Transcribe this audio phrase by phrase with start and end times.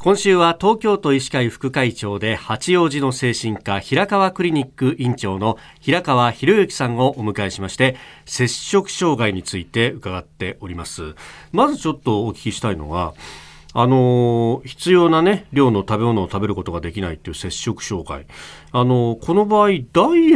[0.00, 11.16] 今週は東京都医師会副会長で八王子の精神科平川クリニック院長の平川博之さんをお迎えしまして摂食障害について伺っております。
[11.50, 13.12] まずちょっとお聞きしたいのが
[13.74, 18.26] あの必要な、ね、量の食べ物を食べることができないっていう摂食障害、
[18.70, 19.82] あのこの場合ダイエ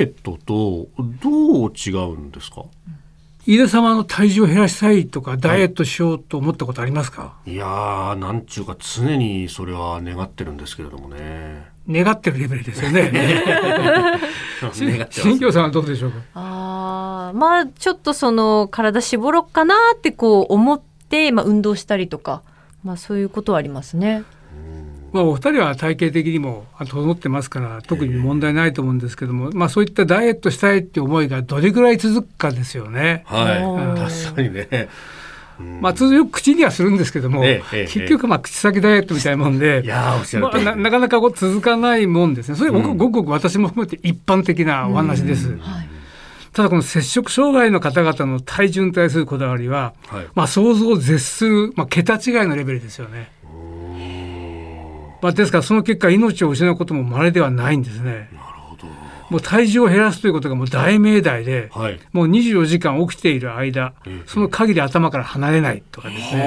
[0.03, 0.89] ットと
[1.23, 2.65] どう違うんですか、
[3.45, 11.73] 飯田様の体重を減らしたいとかダイエットしようと思ったことありますか、い、やーなんちゅうか常にそれは願ってるんですけれどもね。
[11.89, 13.11] 願ってるレベルですよね。
[15.11, 16.19] 新庄さんはどうでしょうか？
[16.35, 22.43] あまあちょっとその体絞ろっかなってこう思って、まあ、運動したりとか
[22.85, 24.23] まあそういうことはありますね。
[25.13, 33.23] まあ、お二人は体型的にも整ってますから特に問題ないと思うんですけども、まあ、そういったダイエットしたいっていう思いがどれぐらい続くかですよね。
[33.27, 34.89] はい、うん、確かにね。
[35.81, 42.57] まあ、通常口にはするんですけども、ええ、結局まあ口先ダイエットみたいなもんで、まあ、ななかなかこう続かないもんですね。
[42.57, 45.51] それごくごく私も含めて一般的なお話です。
[45.51, 45.59] うん。
[45.59, 45.89] はい。
[46.53, 53.31] ただこの摂食障害の方々の体重に対するこだわりは、はい、まあ想像を絶する、まあ、桁違いのレベルですよね。
[55.23, 58.29] まあ、ですからその結果命を失うことも稀ではないんですね。
[59.31, 63.95] もう体重を減らすということがもう大命題で、はい、もう24時間起きている間、
[64.27, 66.43] その限り頭から離れないとかですね。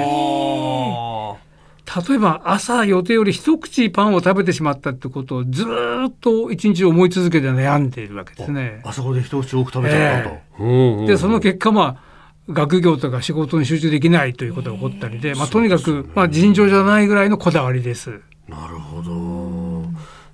[2.08, 8.82] 例えば朝予定より一口パンを食べてしまったってことをずっと一日思い続けて悩んでいるわけですね。
[8.84, 10.36] あそこで一口多く食べちゃったと。
[10.60, 18.20] えー、でその結果まあ学業とか仕事に集中できないということが起こったりで、まあ、とにかく、ね、まあ、尋常じゃないぐらいのこだわりです。
[18.48, 19.84] なるほど。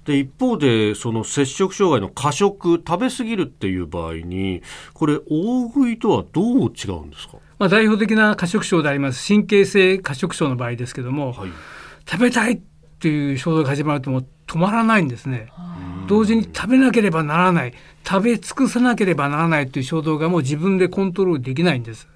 [0.05, 4.62] で一方でその摂食障害の過食食べ過ぎるっていう場合に
[4.94, 7.38] これ大食いとはどう違うんですか？
[7.58, 11.50] まあ、代表的な過食症であります神経性過食症の場合ですけども、はい、
[12.10, 12.60] 食べたいっ
[12.98, 15.52] ていう衝動が始まるともう止まらないんですね。
[16.08, 17.74] 同時に食べなければならない
[18.05, 22.08] 食べ尽くさなければならないという衝動がもう自分でコントロールできないんです。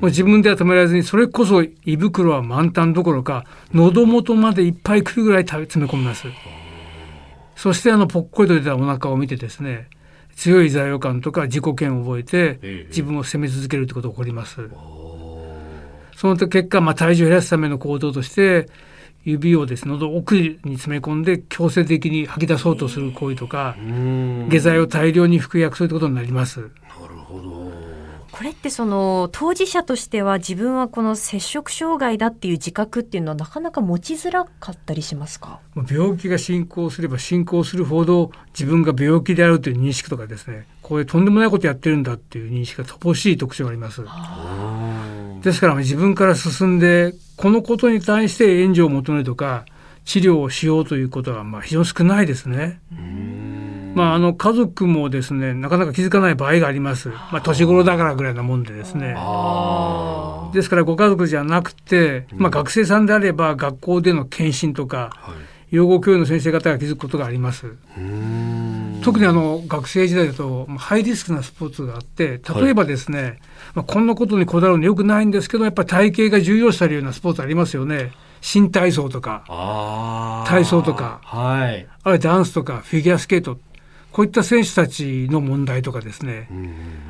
[0.00, 3.44] もう自分では止められずにそれこそ胃袋は満タンどころか
[3.74, 6.26] 喉元までいっぱい来るぐらい食べ詰め込みます。
[7.54, 9.88] そしてあのぽっこりと出たお腹を見てですね
[10.34, 14.70] 強い罪悪感とか自己嫌悪を覚えて自分を責め続けるということが起こります。
[16.16, 18.68] その結果、まあ、体重を減らすための行動として
[19.24, 23.76] 指をですね喉奥に詰め込んで強制的に吐き出そうとする行為とか
[24.48, 26.60] 下剤を大量に服薬そういうことになります。
[26.60, 27.09] なる
[28.40, 35.60] これってその当事者としては自分はこの摂食障害だっていう自覚っていうのはなかなか持ちづらかったりしますか？
[35.76, 44.00] 病気が進行すれば進行するほど自分が病気であるという認識とかですねこういうとんでもないことやってるんだっていう認識が乏しい特徴があります。
[45.42, 49.66] ですから自分から進んでこのことに対して援助を求めるとか
[50.06, 52.80] 治療をしようということはまあ非常に少ないですね。
[53.94, 59.16] まあ、あの家族もですねなかなか気づかない場合があります、まあ、年頃だからぐらいなもんでですね。
[60.52, 65.10] ですからご家族じゃなくて、まあ、学生さんであれば学校での検診とか、
[65.70, 67.76] 養護教諭の先生方が気づくことがあります。
[69.02, 73.38] 特にあの学生時代だとハイリスクなスポーツがあって例えばですね、はい、
[73.76, 78.12] まあ、こんなことにこだわるのよくないんですけどやっぱり体型が重要視されるようなスポーツありますよね。
[78.42, 80.44] 新体操とか。
[80.46, 83.58] 体操とか、はい、あるいはダンスとかフィギュアスケート
[84.12, 86.48] こういった選手たちの問題とかですね、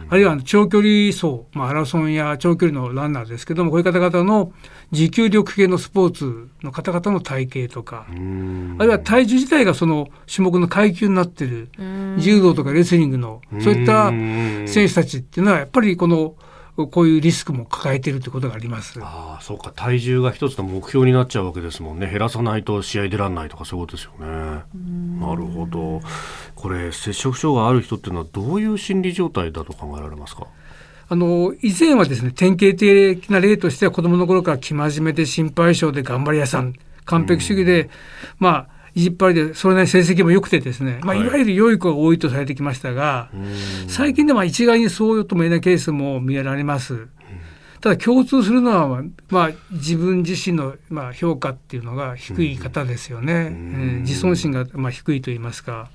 [0.08, 4.52] あるいは長距離走、まあ、マラソンや長距離のランナーですけどもこういう方々の
[4.90, 11.70] 持久力系のスポーツの方々の体型とか、あるいは体重自体がその種目の階級になってる
[12.18, 14.10] 柔道とかレスリングのそういった
[14.70, 16.34] 選手たちっていうのはやっぱりこの
[16.86, 18.98] こういうリスクも抱えているということがあります。
[19.02, 22.08] ああ、そうか、体重が一つの目標になっちゃうわけですもんね。
[22.08, 24.26] 減らさないと試合出らんないとかそういうことですよね。
[25.20, 26.00] なるほど。
[26.54, 30.46] これ摂食障害ある人っていうのはどういう心理状態だと考えられますか？
[31.08, 36.74] あの以前はですね典型的な例としては子どもの頃から生真面目で心配性で頑張り屋さん
[37.04, 37.90] 完璧主義で、
[38.38, 41.26] まあ意地っ張りでそれなりに成績も良くてですね、まあ、い。
[41.26, 43.30] わゆる良い子が多いとされてきましたが、
[43.88, 47.08] 最近では一概にそうとも言えないケースも見られます。
[47.80, 53.32] ただ共通するのは、まあ、自分自身の、まあ、評価っていうのが低い方ですよね。
[53.32, 55.88] えー、自尊心が、まあ、低いと言いますか。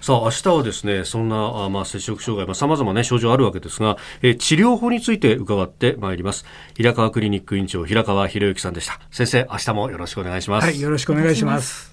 [0.00, 6.44] さあ明日はですねそんなあ、まあ、摂食障害さまざ、まね症状あるわけですが、えー、治療法について伺ってまいります。
[6.74, 9.00] 平川クリニック院長平川博之さんでした。
[9.10, 10.64] 先生明日もよろしくお願いします。
[10.64, 11.89] はいよろしくお願いします。